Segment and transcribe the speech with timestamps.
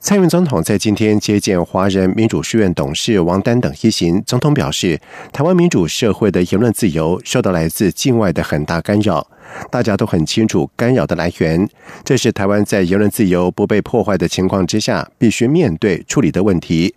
[0.00, 4.22] 蔡英文总统在今天接见华人民主书院董事王丹等一行。
[4.24, 5.00] 总统表示，
[5.32, 9.26] 台湾民主社会的言论自由受到来自境外的很大干扰，
[9.72, 11.68] 大家都很清楚干扰的来源。
[12.04, 16.94] 这是台湾在言论自由不被破坏的情况之下必须面对处理的问题。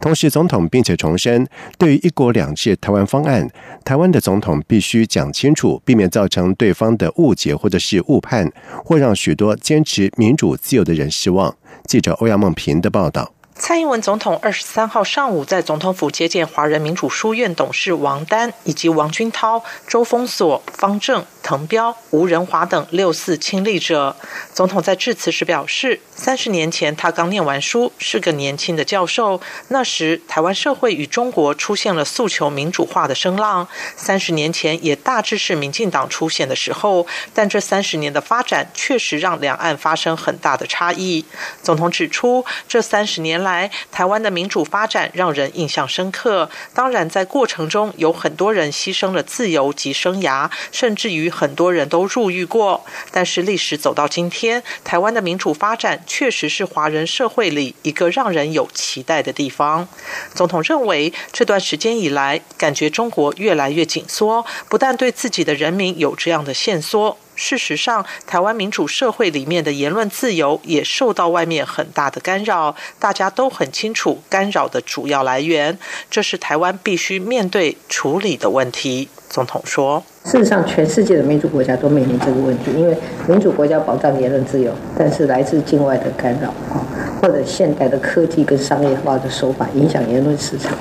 [0.00, 1.46] 同时，总统并且重申，
[1.78, 3.48] 对于“一国两制”台湾方案，
[3.84, 8.50] 台湾的总统必须讲清楚，避免造成对方的误解或者是误判，
[8.84, 11.54] 或让许多坚持民主自由的人失望。
[11.84, 13.32] 记者欧阳梦平的报道。
[13.56, 24.16] 蔡英文总统二十三号上午在总统府接见华人民主书院董事王丹以及王军涛、周峰锁、方正、滕彪、吴仁华等六四亲历者。
[24.54, 29.40] 总统在致辞时表示，三十年前他刚念完书，是个年轻的教授。
[29.68, 33.68] 那时台湾社会与中国出现了诉求民主化的声浪。
[33.94, 41.26] 三十年前也大致是民进党出现的时候，但这三十年的发展确实让两岸发生很大的差异。
[41.62, 43.34] 总统指出，这三十年。
[43.44, 46.48] 来，台湾的民主发展让人印象深刻。
[46.72, 52.84] 当然，在过程中有很多人牺牲了自由及生涯，甚至于很多人都入狱过。
[53.10, 59.88] 但是，历史走到今天，台湾的民主发展确实是华人社会里一个让人有期待的地方。
[60.34, 67.18] 总统认为，这段时间以来，感觉中国越来越紧缩，不但对自己的人民有这样的限缩。
[67.36, 75.76] 事实上，台湾民主社会里面的言论自由也受到外面很大的干扰，大家都很清楚干扰的主要来源，
[76.08, 79.08] 这是台湾必须面对处理的问题。
[79.28, 82.96] 总统说：“事实上，全世界的民主国家都面临这个问题，因为
[83.28, 86.80] 民主国家保障言论自由，但是来自境外的干扰啊，
[87.20, 90.72] 或者现代的科技跟商业化的手法影响言论市场，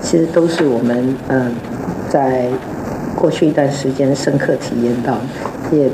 [0.00, 1.54] 其实都是我们嗯
[2.08, 2.48] 在。”
[3.14, 5.16] 过去一段时间深刻体验到，
[5.70, 5.88] 也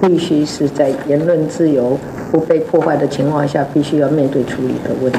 [0.00, 1.98] 必须是在言论自由
[2.30, 5.18] 不被破坏的情况下，必须要面对处理的问题。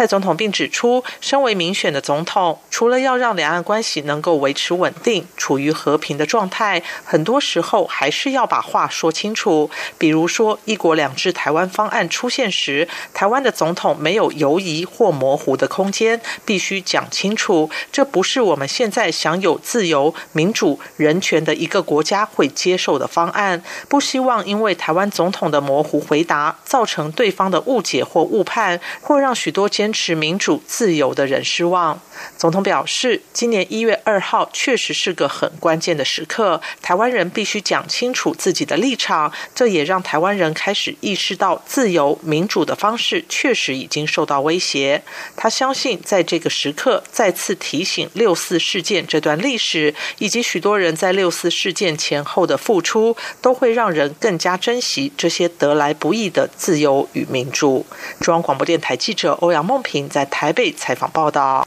[0.00, 9.68] 蔡总统并指出，身为民选的总统，除了要让两岸关系能够维持稳定、处于和平的状态，很多时候还是要把话说清楚。
[9.98, 23.62] 比如说，“一国两制”台湾方案出现时，台湾的总统没有犹疑或模糊的空间，必须讲清楚，这不是我们现在享有自由、民主、人权的一个国家会接受的方案。
[23.90, 32.00] 不希望因为台湾总统的模糊回答，造成对方的误解或误判，或让许多坚持民主自由的人失望。
[32.36, 39.32] 总统表示，今年一月二号确实是个很关键的时刻，台湾人必须讲清楚自己的立场。
[39.52, 45.02] 这也让台湾人开始意识到，自由民主的方式确实已经受到威胁。
[45.34, 57.84] 他相信，在这个时刻再次提醒六四事件这段历史，以及许多人在六四事件前后的付出，都会让人更加珍惜这些得来不易的自由与民主。
[58.20, 61.66] 中央广播电台记者欧阳梦平在台北采访报道。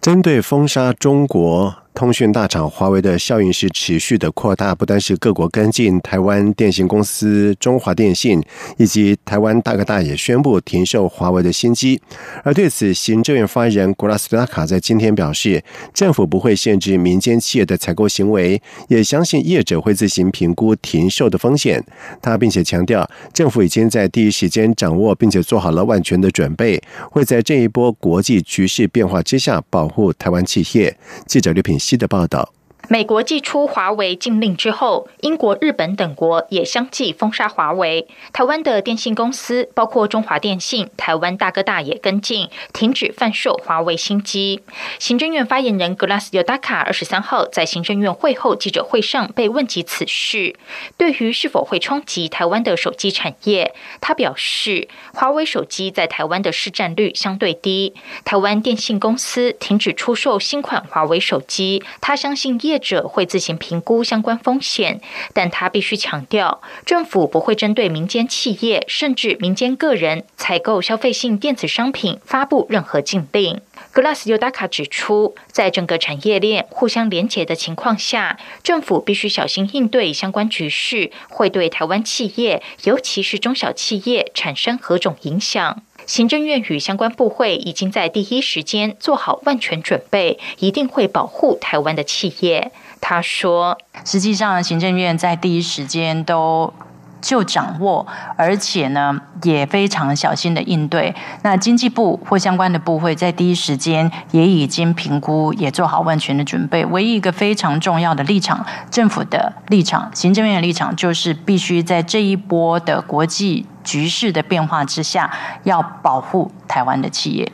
[0.00, 1.79] 针对封杀中国。
[1.92, 8.42] 通讯大厂华为的效应是持续的扩大，不单是各国跟进，台湾电信公司中华电信
[8.78, 12.00] 以及台湾大哥大也宣布停售华为的新机。
[12.44, 15.62] 而对此，行政院发言人古拉斯拉卡在今天表示，
[15.92, 21.84] 政府不会限制民间企业的采购行为，也相信业者会自行评估停售的风险。
[22.22, 26.80] 他并且强调，政府已经在第一时间掌握并且做好了万全的准备，
[27.10, 30.96] 会在这一波国际局势变化之下保护台湾企业。
[31.26, 31.79] 记者刘品。
[31.96, 32.52] 的报道。
[32.92, 38.08] 美国寄出华为禁令之后，英国、日本等国也相继封杀华为。
[38.32, 44.62] 台湾的电信公司，包括中华电信、台湾大哥大也跟进，停止贩售华为新机。
[44.98, 50.56] 行政院发言人格拉斯尤达卡二十三号在行政院会后记者会上被问及此事，
[50.96, 57.94] 对于是否会冲击台湾的手机产业，他表示，华为手机在台湾的市占率相对低，
[58.24, 62.79] 台湾电信公司停止出售新款华为手机，他相信业。
[62.80, 65.00] 者会自行评估相关风险，
[65.32, 73.60] 但他必须强调，政府不会针对民间企业甚至民间个人采购消费性电子商品发布任何禁令。
[73.94, 85.82] Glass Udaka 指出，在整个产业链互相连结的情况下，政府必须小心应对相关局势会对台湾企业，尤其是中小企业产生何种影响。
[86.10, 92.72] 行政院与相关部会已经在第一时间做好万全准备，一定会保护台湾的企业。
[93.00, 96.74] 他说：“实际上，行政院在第一时间都。”
[97.20, 98.06] 就掌握，
[98.36, 101.14] 而且呢也非常小心的应对。
[101.42, 106.84] 那经济部或相关的部会在第一时间也已经评估，也做好万全的准备。
[106.86, 115.30] 唯一一个非常重要的立场，政府的立场、行政院的立场，就是必须在这一波的国际局势的变化之下，
[115.64, 117.52] 要保护台湾的企业。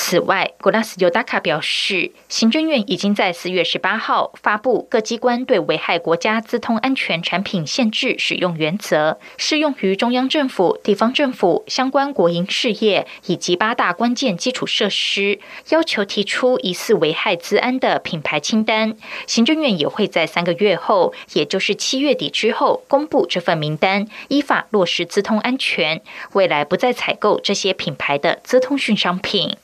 [0.00, 15.40] 此外，古拉斯尤达卡表示，行政院已经在四月十八号发布各机关对危害国家资通安全产品限制使用原则，适用于中央政府、地方政府相关国营事业以及八大关键基础设施，
[15.70, 18.96] 要求提出疑似危害资安的品牌清单。
[19.26, 26.00] 行政院也会在三个月后，也就是七月底之后公布这份名单，依法落实资通安全，
[26.34, 29.56] 未来不再采购这些品牌的资通讯商品。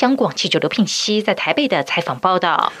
[0.00, 2.72] 央广记者刘聘熙在台北的采访报道。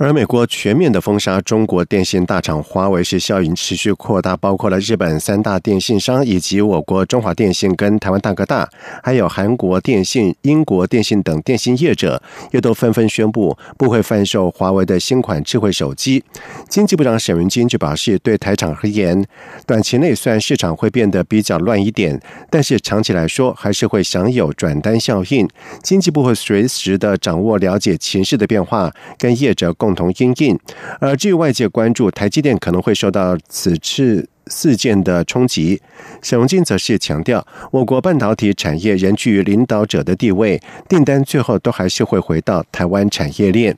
[0.00, 8.70] 而美国全面的封杀中国电信大厂华为，是效应持续扩大，包括了日本三大电信商，以及我国中华电信跟台湾大哥大，
[9.02, 12.22] 还有韩国电信、英国电信等电信业者，
[12.52, 16.22] 又都纷纷宣布不会贩售华为的新款智慧手机。
[16.68, 19.26] 经济部长沈文金就表示，对台厂而言，
[19.66, 25.48] 短期内虽然市场会变得比较乱一点，但是长期来说还是会享有转单效应。
[25.82, 29.87] 经济部会随时的掌握、了解情势的变化，跟业者共。
[29.88, 30.58] 共同应应，
[31.00, 35.80] 而至于外界关注台积电可能会受到此次事件的冲击，
[36.20, 43.74] 沈荣金则是强调，我国半导体产业仍居领导者的地位，订单最后都还是会回到台湾产业链。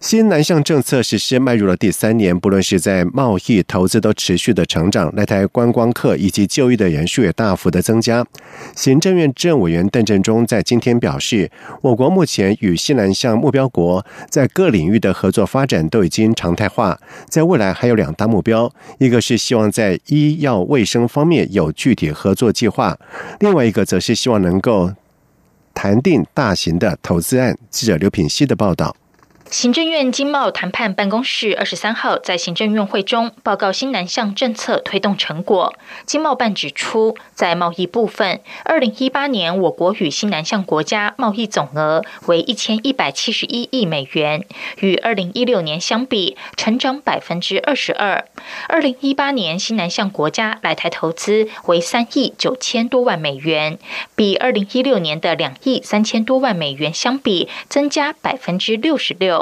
[0.00, 8.24] 新南向政策实施迈入了第三年，不论是在贸易、投资都持续的成长，来台观光客以及就业的人数也大幅的增加。
[8.74, 11.50] 行政院政委员邓振中在今天表示，
[11.82, 16.98] 我国目前与西南向目标国在各领域的合作发展都已经常态化，
[17.28, 22.98] 在未来还有两大目标，一个是希望在医药卫生方面有具体合作计划，
[23.40, 24.94] 另外一个则是希望能够
[25.74, 27.58] 谈定大型的投资案。
[27.68, 28.96] 记者刘品希的报道。
[29.50, 35.74] 行政院经贸谈判办公室二十三号在行政院会中报告新南向政策推动成果。
[36.06, 44.46] 经贸办指出，在贸易部分，二零一八年我国与新南向国家贸易总额为一千一百七十一亿美元，
[44.78, 48.24] 与二零一六年相比，成长百分之二十二。
[48.68, 53.80] 二零一八年新南向国家来台投资为三亿九千多万美元，
[54.14, 59.39] 比二零一六年的两亿三千多万美元相比，增加百分之六十六。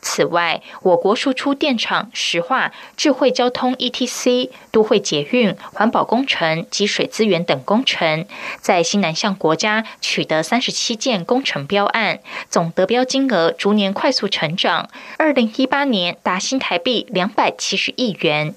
[0.00, 8.26] 此外，我国输出电厂、石化、智慧交通 （ETC）、都会捷运、环保工程及水资源等工程，
[8.60, 14.88] 在新南向国家取得三十七件工程标案，总得标金额逐年快速成长。
[15.16, 18.54] 二零一八年达新台币两百七十亿元。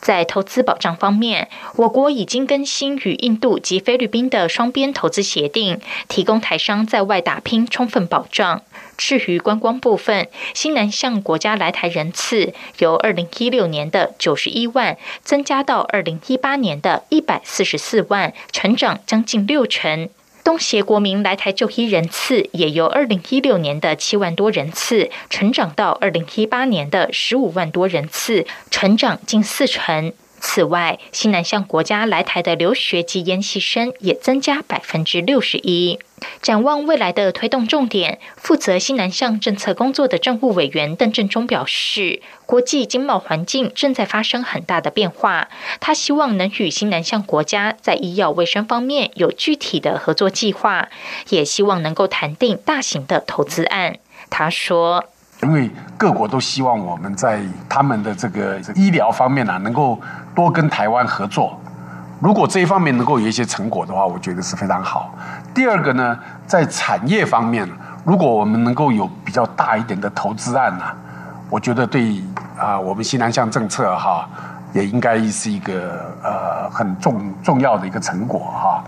[0.00, 8.62] 在投资保障方面，我国已经更新与印度及菲律宾的双边投资协定，提供台商在外打拼充分保障。
[8.98, 20.10] 至于观光部分，新南向国家来台人次由二零一六年的九十一万增加到二零一八年的一百四十四万，成长将近六成。
[20.44, 30.12] 东协国民来台就医人次也由二零一六年的七万多人次，成长到二零一八年的十五万多人次，成长近四成。
[30.40, 35.98] 此外，新南向国家来台的留学及研习生也增加百分之六十一。
[36.42, 45.48] 展望未来的推动重点，负责新南向政策工作的政务委员邓振中表示，国际经贸环境正在发生很大的变化，
[45.80, 50.88] 他希望能与新南向国家在医药卫生方面有具体的合作计划，
[51.28, 53.98] 也希望能够谈定大型的投资案。
[54.30, 55.04] 他说。
[55.42, 59.98] 因为各国都希望我们在他们的这个医疗方面呢，能够
[60.34, 61.58] 多跟台湾合作。
[62.20, 65.14] 如果这一方面能够有一些成果的话，我觉得是非常好。
[65.54, 67.68] 第二个呢，在产业方面，
[68.04, 70.84] 如果我们能够有比较大一点的投资案呢，
[71.48, 72.22] 我觉得对
[72.58, 74.28] 啊，我们西南向政策哈。
[74.74, 78.84] 也应该是一个呃很重重要的一个成果哈。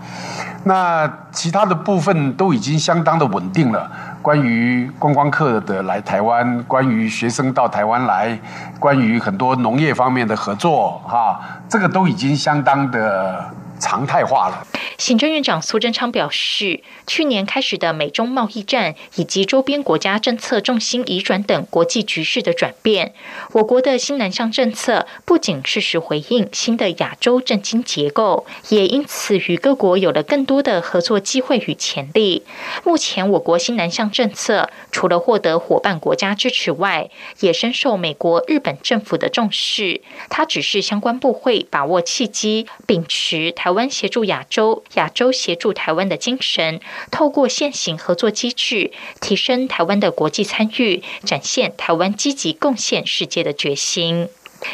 [0.63, 3.89] 那其他的部分都已经相当的稳定了。
[4.21, 8.37] 关于观光客的来台湾，关于学生到台湾来，
[8.79, 13.43] 关于很多农业方面的合作哈，这个都已经相当的
[13.81, 14.65] 常态化了。
[14.97, 23.13] 行政院长苏贞昌表示，去年开始的美中贸易战以及周边国家政策重心移转等国际局势的转变，
[23.53, 32.43] 我国的新南向政策不仅适时回应新的亚洲政经结构，也因此与各国有了更多的合作机会与潜力。
[32.83, 37.09] 目前，我国新南向政策除了获得伙伴国家支持外，
[37.39, 40.01] 也深受美国、日本政府的重视。
[40.29, 44.83] 他指示相关部会把握契机，秉持台台湾协助亚洲。
[44.95, 54.27] 亚洲协助台湾的精神，透过现行合作机制，提升台湾的国际参与，展现台湾积极贡献世界的决心。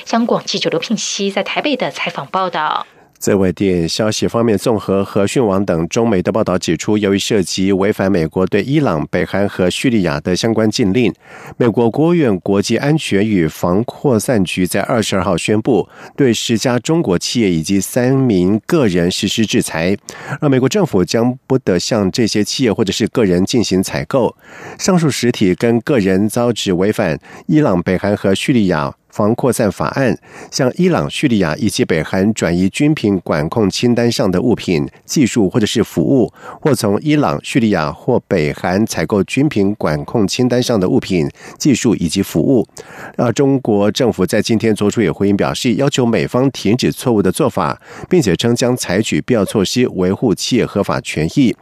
[0.04, 2.88] 香港记者刘聘熙在台北的采访报道。
[3.20, 11.14] 在外电消息方面，综合和讯网等中美的报道指出，由于涉及违反美国对伊朗、北韩和叙利亚的相关禁令，
[11.58, 19.98] 美国国务院国际安全与防扩散局在二十二号宣布，对十家中国企业以及三名个人实施制裁，
[20.40, 24.36] 而美国政府将不得向这些企业或者是个人进行采购。
[24.78, 28.94] 上述实体跟个人遭指违反伊朗、北韩和叙利亚。
[29.10, 30.18] 防扩散法案
[30.52, 42.68] 向伊朗、叙利亚以及北韩转移军品管控清单上的物品、技术或者是服务，或从伊朗、叙利亚或北韩采购军品管控清单上的物品、技术以及服务。
[43.16, 51.56] 而中国政府在今天做出也回应表示，要求美方停止错误的做法，并且称将采取必要措施维护企业合法权益。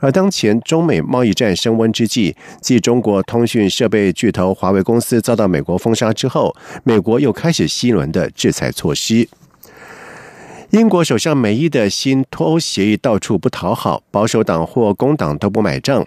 [0.00, 6.54] 而当前中美贸易战升温之际，继中国通讯设备巨头华为公司遭到美国封杀之后，
[6.84, 9.26] 美美国又开始新一轮的制裁措施。
[10.72, 16.02] 英国首相梅伊的新脱欧协议到处不讨好，保守党或工党都不买账，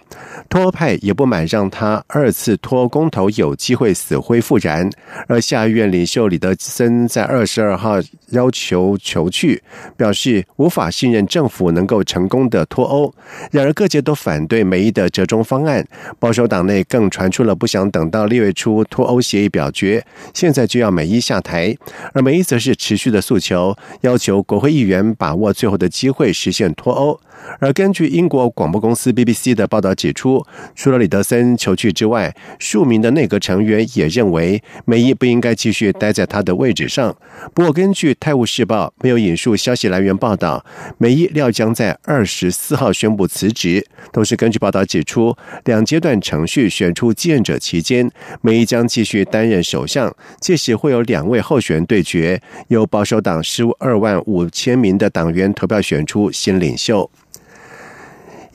[0.48, 4.90] 脱欧派也不买让他二次脱欧公投有机会死灰复燃。
[5.28, 9.62] 而下议院领袖李德森在二十二号要求求去，
[9.96, 13.14] 表示无法信任政府能够成功的脱欧。
[13.52, 15.86] 然而各界都反对梅伊的折中方案，
[16.18, 20.04] 保守党内更传出了不想等到六月初脱欧协议表决，
[20.34, 21.76] 现在就要梅伊下台。
[22.12, 24.55] 而梅伊则是持续的诉求，要求国。
[24.56, 27.20] 国会议员把握最后的机会实现脱欧。
[27.60, 37.16] 而根据英国广播公司 BBC 的报道指出，除了李德森求去之外，数名的内阁成员也认为梅伊不应该继续待在他的位置上。
[37.54, 40.64] 不过，根据《泰晤士报》没有引述消息来源报道，
[40.98, 43.86] 梅伊料将在二十四号宣布辞职。
[44.12, 48.10] 同时，根据报道指出，两阶段程序选出继任者期间，
[48.42, 50.14] 梅伊将继续担任首相。
[50.40, 57.10] 届时会有两位候选人对决，由保守党十二万五千名的党员投票选出新领袖。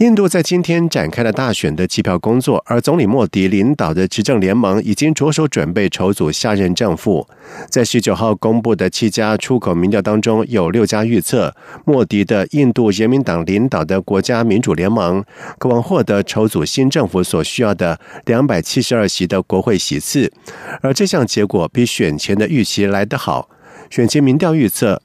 [0.02, 7.28] 印度在今天展开了大选的计票工作，而总理莫迪领导的执政联盟已经着手准备筹组下任政府。
[7.70, 11.56] 在十九号公布的七家出口民调当中，有六家预测
[11.86, 15.24] 莫迪的印度人民党领导的国家民主联盟
[15.60, 20.34] 渴望获得筹组新政府所需要的两百七十二席的国会席次，
[20.82, 23.48] 而这项结果比选前的预期来得好。
[23.92, 25.04] 选前民调预测。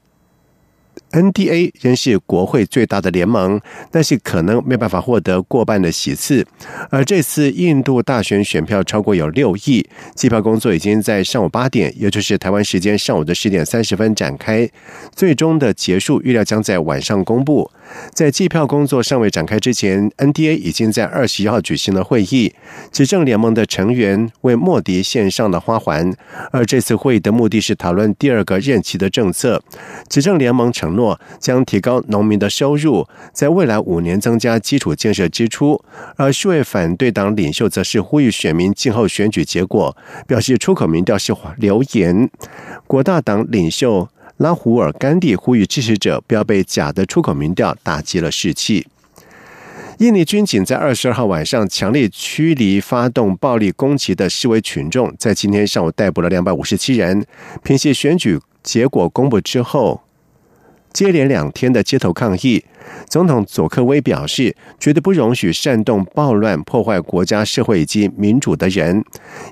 [1.17, 3.59] NDA 仍是国会最大的联盟，
[3.89, 6.45] 但是可能没办法获得过半的席次。
[6.91, 9.83] 而这次印度大选选票超过有六亿，
[10.13, 14.69] 计票工作已经在上午八点，也就是台湾时间上午的十点三十分展开，
[15.15, 17.71] 最终的结束预料将在晚上公布。
[18.13, 22.53] 在计票工作尚未展开之前，NDA 已经在二十一号举行了会议，
[22.91, 26.13] 执政联盟的成员为莫迪献上了花环。
[26.51, 29.63] 而这次会议的目的是讨论第二个任期的政策。
[30.09, 31.06] 执政联盟承诺
[31.39, 35.83] 将提高农民的收入，在未来五年增加基础建设支出。
[36.15, 39.95] 而数位反对党领袖则是呼吁选民静候选举结果，
[40.25, 42.29] 表示出口民调是流言。
[42.87, 48.87] 国大党领袖拉胡尔·甘地呼吁支持者不要被假的出口民调打击了士气。
[49.99, 57.25] 印尼军警在二十二号晚上强烈驱离发动暴力攻击的示威群众，在今天上午逮捕了两百五十七人。
[57.63, 60.01] 平息选举结果公布之后。
[60.97, 62.65] 接连两天的街头抗议，
[63.07, 69.03] 总统佐科威表示，绝对不容许煽动暴乱、破坏国家社会以及民主的人。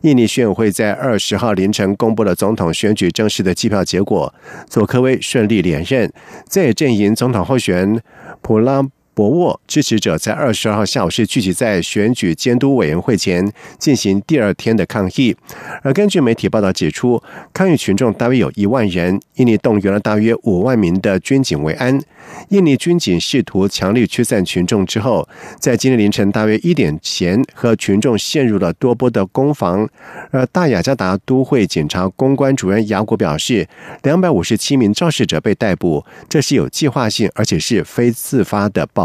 [0.02, 4.34] 印尼选委会在二十号凌晨公布了总统选举正式的计票结果，
[4.68, 6.12] 佐科威顺利连任，
[6.48, 8.02] 在阵营总统候选
[8.42, 8.84] 普拉
[9.16, 15.36] 博沃支持者在二十二号下午是聚集在选举监督委员会前进行第二天的抗议。
[15.82, 21.98] 而根据媒体报道指出，抗议群众大约有一万人，印尼动员了大约五万名的军警维安。
[22.50, 25.28] 印尼军警试图强力驱散群众之后，
[25.60, 29.88] 在今天凌晨大约一点前和群众陷入了多波的攻防。
[30.32, 33.66] 而大雅加达都会警察公关主任雅果表示，
[34.04, 39.05] 两百五十七名肇事者被逮捕，这是有计划性而且是非自发的报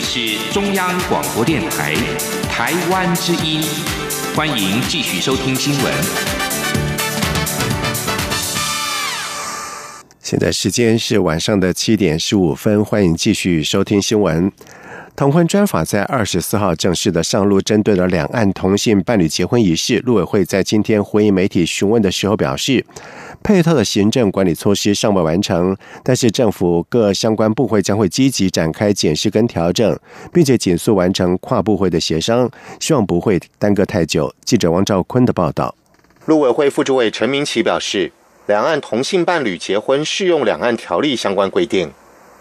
[0.00, 1.94] 是中央广播电台
[2.50, 3.62] 台湾之音，
[4.34, 5.92] 欢迎继续收听新闻。
[10.22, 14.50] 现在时间是晚上的七点十五分，欢迎继续收听新闻。
[15.16, 22.84] 同婚专法在二十四号正式的上路，针对了两岸同性伴侣结婚仪式，陆委会在今天回应媒体询问的时候表示。
[23.42, 29.98] 配套的行政管理措施尚未完成，但是政府各相关部会将会积极展开检视跟调整，
[30.32, 34.32] 并且紧速完成跨部会的协商，希望不会耽搁太久。
[34.44, 35.74] 记者王兆坤的报道。
[36.26, 38.12] 陆委会副主委陈明奇表示，
[38.46, 41.90] 两岸同性伴侣结婚适用两岸条例相关规定，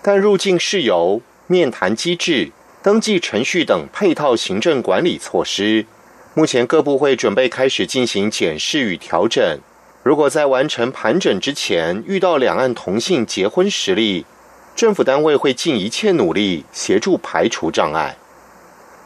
[0.03, 2.51] 但入境事由、面谈机制、
[2.83, 5.85] 登记程序等配套行政管理措施，
[6.33, 9.59] 目前各部会准备开始进行检视与调整。
[10.01, 14.25] 如果在完成盘整之前遇到两岸同性结婚实例，
[14.73, 18.15] 政府单位会尽一切努力协助排除障碍。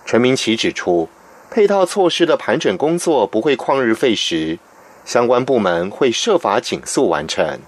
[0.06, 1.10] 陈明奇指出，
[1.50, 4.60] 配套措施的盘整工作不会旷日费时，
[5.04, 7.60] 相关部门会设法紧速完成。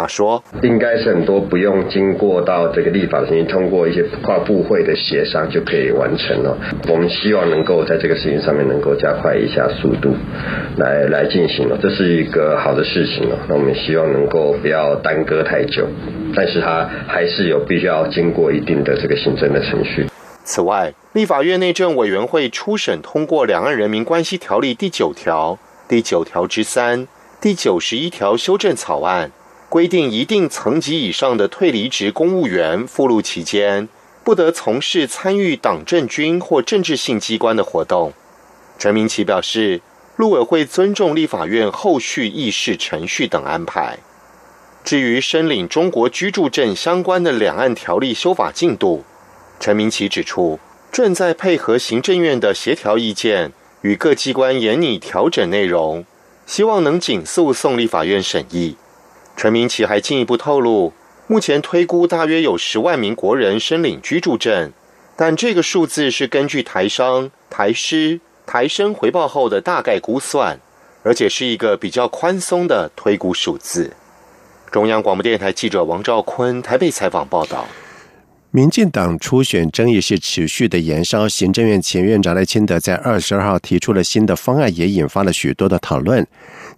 [0.00, 6.56] 他说：“应该是很多不用经过到这个立法程序，通过一些跨部会的协商就可以完成了。
[6.88, 10.16] 我们希望能够在这个事情上面能够加快一下速度，
[10.78, 13.38] 来来进行了，这是一个好的事情了。
[13.46, 15.86] 那我们希望能够不要耽搁太久，
[16.34, 20.06] 但是它还是有必须要经过一定的这个行政的程序。
[20.44, 27.06] 此外，立法院内政委员会初审通过《两岸人民关系条例》第九条、第九条之三、
[27.38, 29.30] 第九十一条修正草案。
[29.70, 33.88] 规定一定层级以上的退离职公务员赴录期间，
[34.24, 38.12] 不得从事参与党政军或政治性机关的活动。
[38.80, 39.80] 陈明奇表示，
[40.16, 44.00] 陆委会尊重立法院后续议事程序等安排。
[44.82, 49.04] 至于申领中国居住证相关的两岸条例修法进度，
[49.60, 50.58] 陈明奇指出，
[50.90, 53.52] 正在配合行政院的协调意见，
[53.82, 56.04] 与各机关研拟调整内容，
[56.44, 58.74] 希望能紧速送立法院审议。
[59.36, 60.92] 陈明奇还进一步透露，
[61.26, 64.72] 目前推估大约有十万名国人申领居住证，
[65.16, 70.58] 但这个数字是根据台商、台师、台生回报后的大概估算，
[71.02, 73.92] 而且是一个比较宽松的推估数字。
[74.70, 77.66] 中央广播电台记者王兆坤台北采访报道。
[78.52, 86.26] 民进党初选争议是持续的延烧，行政院前院长赖清德在二十二号提出了新的方案，也引发了许多的讨论。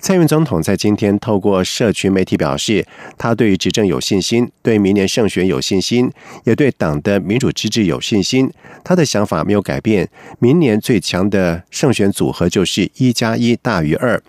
[0.02, 2.84] 蔡英文总统在今天透过社群媒体表示，
[3.16, 6.10] 他对于执政有信心，对明年胜选有信心，
[6.42, 8.50] 也对党的民主机制有信心。
[8.82, 10.10] 他的想法没有改变，
[10.40, 14.20] 明年最强的胜选组合就是一加一大于二。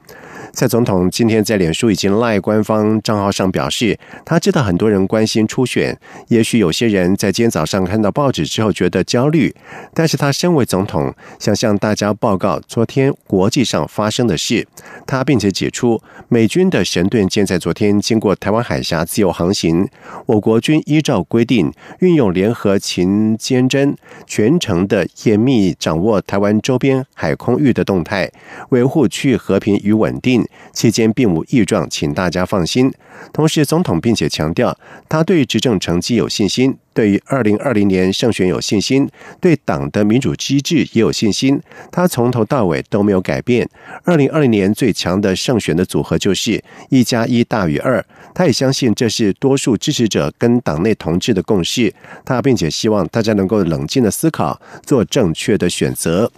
[0.51, 9.53] 蔡总统今天在脸书以及赖官方账号上表示，他知道很多人关心初选，也许有些人在今天早上看到报纸之后觉得焦虑，
[9.93, 14.67] 但是他身为总统，想向大家报告昨天国际上发生的事。
[15.07, 19.87] 他并且指出，美军的神盾舰在昨天经过台湾海峡自由航行，
[20.25, 28.31] 我国军依照规定运用联合勤监侦，全程的严密掌握台湾周边海空域的动态，
[28.69, 30.32] 维护区域和平与稳定。
[30.71, 32.91] 期间并无异状，请大家放心。
[33.31, 41.61] 同时，总统并且强调，他对执政成绩有信心，对于二零二零年胜选有信心，对党的民主机制也有信心。
[41.91, 43.69] 他从头到尾都没有改变。
[44.03, 48.03] 二零二零年最强的胜选的组合就是一加一大于二。
[48.33, 51.93] 他也相信这是多数支持者跟党内同志的共识。
[52.25, 56.29] 他并且希望大家能够冷静的思考，做正确的选择。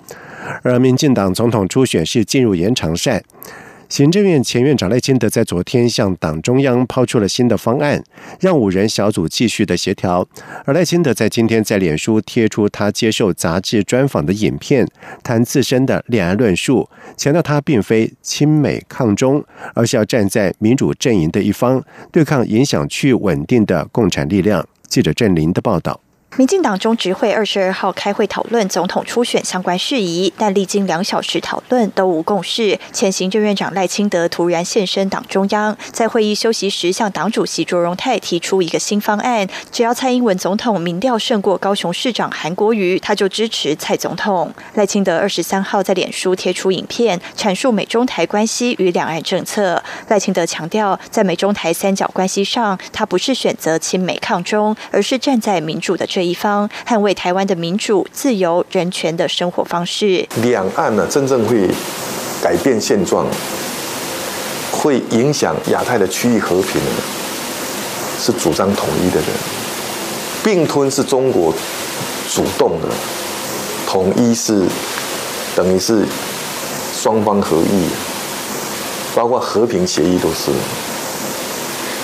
[0.62, 3.24] 而民进党总统初选是进入延长赛。
[3.88, 8.04] 行政院前院长赖清德在昨天向党中央抛出了新的方案，
[8.40, 10.28] 让五人小组继续的协调。
[10.66, 14.88] 而赖清德在今天在脸书贴出他接受杂志专访的影片，
[15.24, 19.44] 谈自身的两岸论述，强调他并非亲美抗中，
[19.74, 24.68] 而是要站在民主阵营的一方，对抗影响区域稳定的共产力量。
[24.88, 26.05] 记者郑林的报道。
[26.38, 32.78] 民进党中执会二十二号开会讨论总统初选相关事宜，但历经两小时讨论都无共识。
[32.92, 44.54] 前行政院长赖清德突然现身党中央，在会议休息时向党主席卓荣泰提出一个新方案：只要蔡英文总统民调胜过高雄市长韩国瑜，他就支持蔡总统。
[44.74, 49.82] 赖清德二十三号在脸书贴出影片，阐述美中台关系与两岸政策。
[50.10, 56.25] 赖清德强调，在美中台三角关系上，他不是选择亲美抗中，而是站在民主的这。
[56.26, 60.28] 一方捍卫台湾的民主、自由、人权的生活方式。
[60.42, 61.70] 两岸呢，真正会
[62.42, 63.28] 改变现状，
[64.72, 67.02] 会影响亚太的区域和平的，
[68.20, 69.28] 是主张统一的人。
[70.44, 71.52] 并吞是中国
[72.32, 72.88] 主动的，
[73.88, 74.64] 统一是
[75.56, 76.06] 等于是
[76.94, 77.88] 双方合意，
[79.16, 80.52] 包括和平协议都是。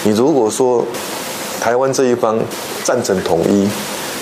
[0.03, 0.83] 你如果说
[1.59, 2.39] 台湾这一方
[2.83, 3.69] 赞成统一，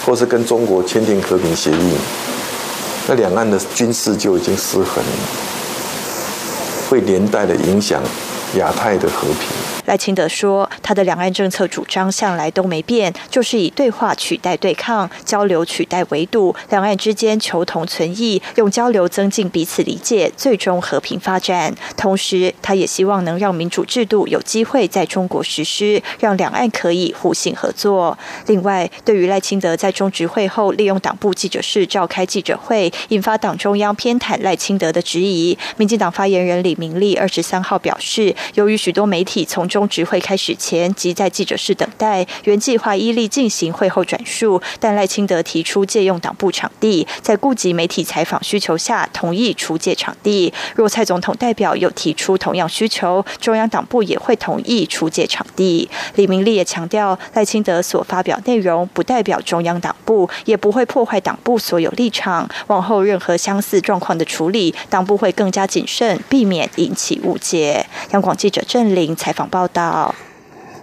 [0.09, 1.93] 或是跟中国签订和平协议，
[3.07, 5.03] 那两岸的军事就已经失衡，
[6.89, 8.01] 会连带的影响
[8.55, 9.68] 亚太的和平。
[9.89, 21.75] 赖清德说，他的两岸政策主张向来都没变，就是以对话取代对抗，交流取代围堵，两岸之间求同存异，用交流增进彼此理解，最终和平发展。
[21.97, 28.15] 同时，他也希望能让民主制度有机会在中国实施，让两岸可以互信合作。
[28.45, 50.53] 另外，对于赖清德在中执会后利用党部记者室召开记者会，引发党中央偏袒赖清德的质疑，民进党发言人李明利二十三号表示，由于许多媒体从中中执会开始前即在记者室等待，原计划依例进行会后转述，但赖清德提出借用党部场地，在顾及媒体采访需求下，同意出借场地。
[50.75, 55.89] 若蔡总统代表有提出同样需求，中央党部也会同意出借场地。
[56.15, 62.49] 李明利也强调，赖清德所发表内容不代表中央党部，也不会破坏党部所有立场。
[62.67, 67.85] 往后任何相似状况的处理，党部会更加谨慎，避免引起误解。
[68.11, 69.58] 央广记者郑玲采访报。
[69.59, 70.28] 报道。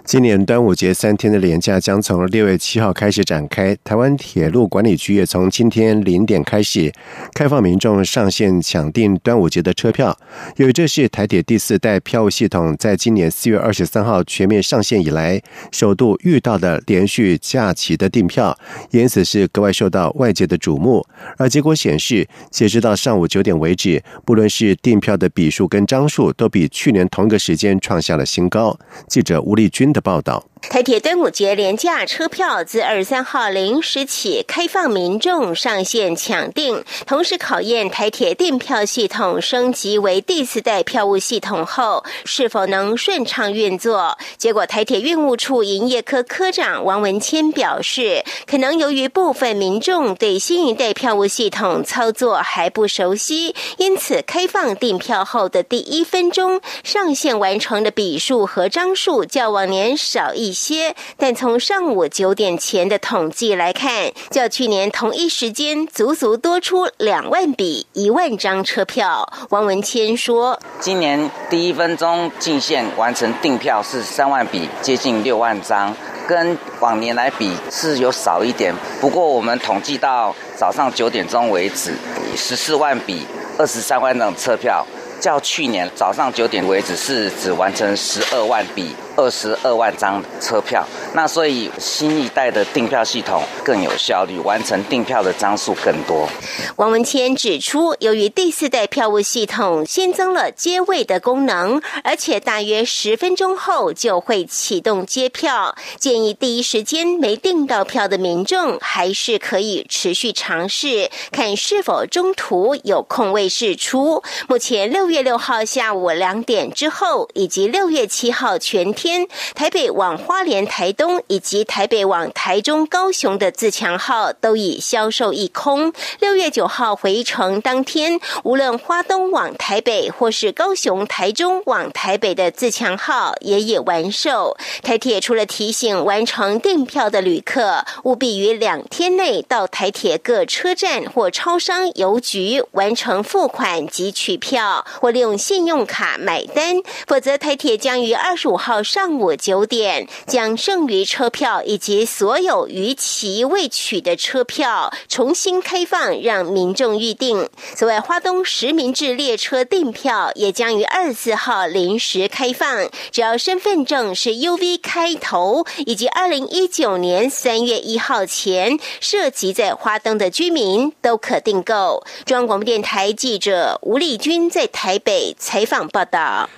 [0.07, 3.75] 今年端午节三天的连假将从六月七号开始展开。
[3.83, 6.89] 台湾铁路管理局也从今天零点开始
[7.33, 10.17] 开放民众上线抢订端午节的车票。
[10.55, 15.41] 由于这是台铁第四代票务系统在今年四月二十三号全面上线以来
[15.73, 18.57] 首度遇到的连续假期的订票，
[18.91, 21.05] 因此是格外受到外界的瞩目。
[21.35, 28.79] 而结果显示，截止到上午九点为止，不论是订票的笔数跟张数，都比去年同一个时间创下了新高。
[29.09, 29.93] 记者吴丽君。
[29.97, 30.43] 的报道。
[30.61, 44.17] 台铁端午节廉价车票自二十三号零时起开放民众上线抢订，同时考验台铁订票系统升级为第四代票务系统后是否能顺畅运作。
[44.37, 60.46] 结果，台铁运务处营业科科长王文谦表示，可能由于部分民众对新一代票务系统操作还不熟悉，因此开放订票后的第一分钟上线完成的笔数和张数较往年少一。
[60.47, 69.29] 一些，但从上午九点前的统计来看，较去年同一时间足足多出两万笔一万张车票。
[69.49, 75.93] 王文谦说：“今年第一分钟进线完成订票是三万笔，接近六万张，
[76.25, 78.73] 跟往年来比是有少一点。
[79.01, 81.91] 不过我们统计到早上九点钟为止，
[82.37, 84.85] 十四万笔二十三万张车票，
[85.19, 96.29] 较去年早上九点为止是只完成十二万笔。”二十二万张车票，那所以新一代的订票系统更有效率，完成订票的张数更多。
[96.75, 114.21] 王文谦指出，由于第四代票务系统新增了接位的功能，而且大约十分钟后就会启动接票，建议第一时间没订到票的民众还是可以持续尝试，看是否中途有空位释出。
[114.47, 119.06] 目前六月六号下午两点之后，以及六月七号全天。
[119.07, 125.93] 天，台北往花莲、台东以及台北往台中、高雄的自强号都已销售一空。
[126.19, 134.57] 六月九号回程当天，无论花东往台北或是高雄、台中往台北的自强号也已完售。
[134.83, 157.47] 台铁除了提醒完成订票的旅客，务必于两天内到台铁各车站或超商、邮局完成付款及取票，或利用信用卡买单，否则台铁将于二十五号上午九点将剩余车票以及所有逾期未取的车票重新开放，让民众预定。
[157.75, 172.03] 此外，花东实名制列车订票也将于二十四号临时开放，只要身份证是 UV 开头，以及二零一九年三月一号前涉及在花东的居民都可订购。
[172.25, 176.49] 中央广播电台记者吴丽君在台北采访报道。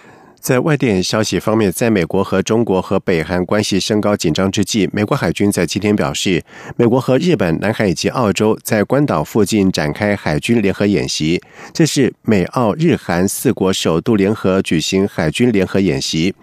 [0.42, 6.44] 在外电消息方面，在美国和中国和北韩关系升高紧张之际，美国海军在今天表示，
[6.78, 11.42] 美国和日本、南海以及澳洲在关岛附近展开海军联合演习，
[11.74, 16.34] 这是美澳日韩四国首度联合举行海军联合演习。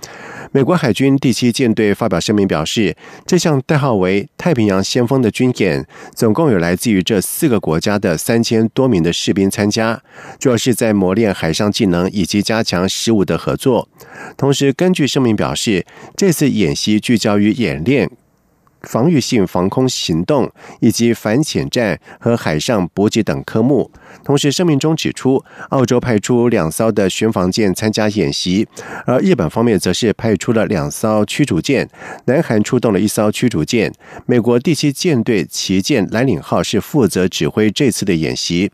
[0.53, 10.01] 美国海军第七舰队发表声明表示，这项代号为“太平洋先锋”的军演，总共有来自于这四个国家的三千多名的士兵参加，
[10.39, 13.89] 主要是在磨练海上技能以及加强实务的合作。
[14.37, 18.11] 同时，根据声明表示，这次演习聚焦于演练。
[18.83, 23.91] 防御性防空行动以及反潜战和海上补给等科目。
[24.25, 28.67] 同时，声明中指出，澳洲派出两艘的巡防舰参加演习，
[29.05, 31.89] 而日本方面则是派出了两艘驱逐舰，
[32.27, 33.93] 南韩出动了一艘驱逐舰。
[34.27, 38.71] 美国第七舰队旗舰蓝领号是负责指挥这次的演习。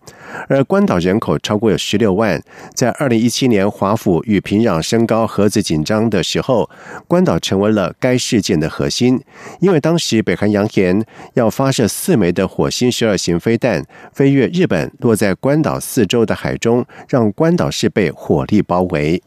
[0.48, 2.42] 而关岛人口超过有十六万，
[2.74, 6.70] 在二零一七年华府与平壤升高核子紧张的时候，
[7.06, 9.20] 关岛成为了该事件的核心，
[9.60, 19.22] 因为当时北韩扬言要发射四枚的火星十二型飞弹飞越日本，落在关岛四周的海中，让关岛是被火力包围。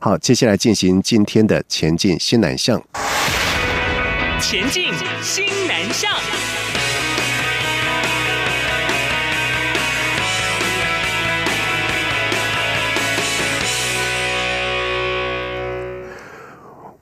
[0.00, 2.82] 好，接下来进行今天的前进新南向。
[4.40, 6.45] 前进新南向。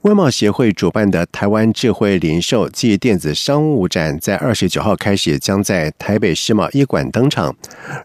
[0.05, 7.55] 外贸协会主办的台湾智慧零售暨电子商务展，在二十九号开始将在台北世贸一馆登场。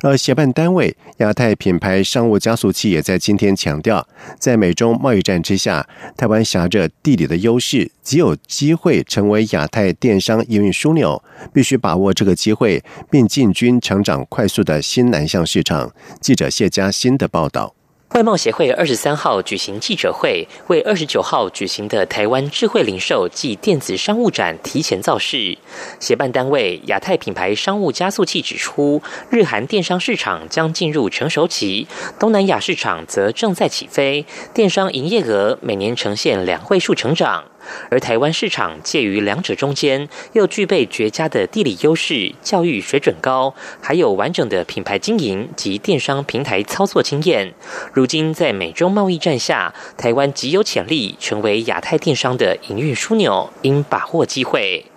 [0.01, 4.09] 而协办单位亚太品牌商务加速器也在今天强调，
[4.39, 5.87] 在美中贸易战之下，
[6.17, 15.93] 台湾挟着地理的优势，极有机会成为亚太电商营运枢纽，必须把握这个机会，并进军成长快速的新南向市场。
[16.19, 17.75] 记者谢佳欣的报道。
[18.14, 25.57] 外贸协会二十三号举行记者会，为二十九号举行的台湾智慧零售暨电子商务展提前造势。
[26.01, 31.87] 协办单位亚太品牌商务加速器指出，日韩电商市场将进入成熟期，
[32.18, 37.44] 东南亚市场则正在起飞，电商营业额每年呈现两位数成长。
[37.91, 47.55] 而台湾市场介于两者中间，又具备绝佳的地理优势、教育水准高，还有完整的品牌经营及电商平台操作经验。
[47.93, 54.89] 如今在美中贸易战下，台湾极有潜力成为亚太电商的营运枢纽，应把握机会。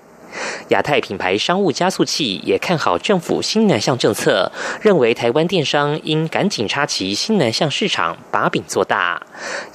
[0.70, 9.22] 亚太品牌商务加速器也看好政府新南向政策，认为台湾电商应赶紧插旗新南向市场，把饼做大。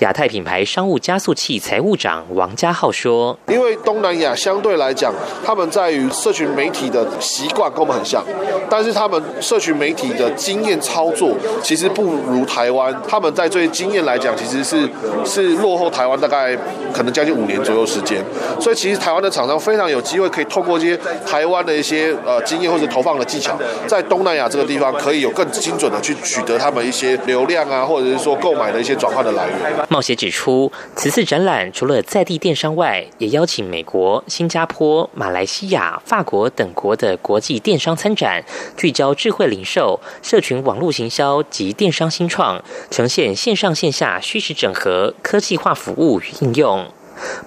[0.01, 8.25] 亚太品牌商务加速器财务长王家浩说：“因为东南亚相对来讲，他们在于社群媒体的习惯跟我们很像，
[8.69, 12.95] 但是他们社群媒体的经验操作其实不如台湾。
[13.09, 14.89] 他们在这些经验来讲，其实是
[15.25, 16.57] 是落后台湾大概
[16.93, 18.25] 可能将近五年左右时间。
[18.61, 29.87] 所以其实台湾的厂商非常有机会可以。”透过一些台湾的一些呃经验或者投放的技巧，在东南亚这个地方可以有更精准的去取得他们一些流量啊，或者是说购买的一些转换的来源。
[29.89, 38.45] 冒险指出，此次展览除了在地电商外，也邀请美国、新加坡、马来西亚、法国等国的国际电商参展，
[38.77, 46.87] 聚焦智慧零售、社群网络行销及电商新创，呈现线上线下虚实整合、科技化服务与应用。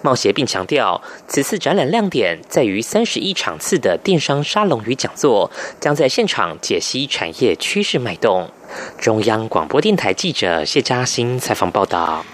[0.01, 8.49] 冒协并强调，此次展览亮点在于三十一场次的电商沙龙与讲座，将在现场解析产业趋势脉动。
[8.97, 12.25] 中央广播电台记者谢嘉欣采访报道。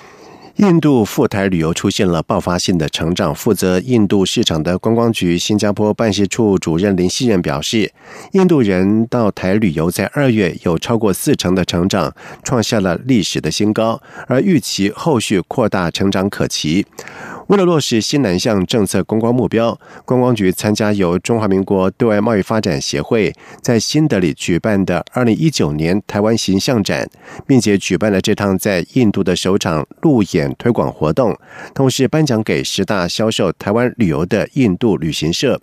[0.57, 3.33] 印度赴台旅游出现了爆发性的成长。
[3.33, 7.91] 负责印度市场的观光局新加坡办事处主任林希任表示，
[8.31, 12.11] 印度人到台旅游在二月有超过四成的成长，
[12.43, 16.87] 创下了历史的新高，而预期后续扩大成长可期。
[17.47, 27.09] 为了落实新南向政策公关目标，观光局参加由中华民国对外贸易发展协会在新德里举办的二零一九年台湾形象展，
[27.47, 31.33] 并且举办了这趟在印度的首场路演推广活动，
[31.73, 35.61] 同时颁奖给十大销售台湾旅游的印度旅行社。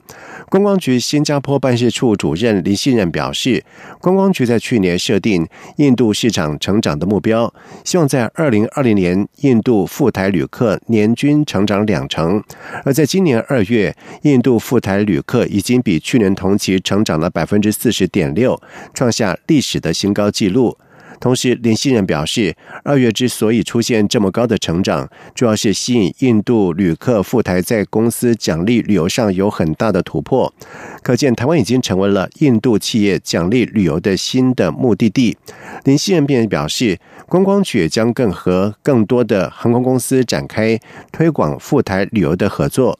[0.49, 3.63] 观光局新加坡办事处主任林信任表示，
[4.01, 7.53] 观光局在去年设定印度市场成长的目标，
[7.85, 11.74] 希望在二零二零年印度赴台旅客年均成长。
[11.75, 12.43] 涨两成，
[12.85, 18.61] 而在今年二月，印度赴台旅客已经比去年同期成长了百分之四十点六，
[18.95, 20.79] 创下历史的新高纪录。
[21.21, 30.53] 同时，林信任表示，二月之所以出现这么高的成长，主要是吸引印度旅客赴台，在公司奖励旅游上有很大的突破。
[31.03, 35.37] 可见，台湾已经成为了印度企业奖励旅游的新的目的地。
[35.85, 40.79] 林信任便表示，观光局将更和更多的航空公司展开
[41.13, 42.99] 推广赴台旅游的合作，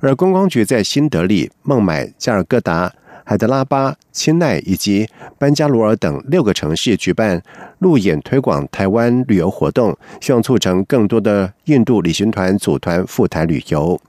[0.00, 2.92] 而观光局在新德里、孟买、加尔各答。
[3.28, 7.42] 海德拉巴、钦奈以及班加罗尔等六个城市举办
[7.80, 14.00] 路演推广台湾旅游活动，希望促成更多的印度旅行团组团赴台旅游。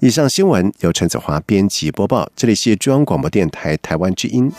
[0.00, 4.50] 以上新闻由陈子华编辑播报，这里是中央广播电台台湾之音。